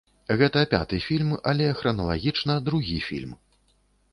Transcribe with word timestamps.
Гэта 0.37 0.61
пяты 0.71 0.99
фільм, 1.07 1.35
але 1.51 1.67
храналагічна 1.81 2.57
другі 2.71 2.99
фільм. 3.11 3.37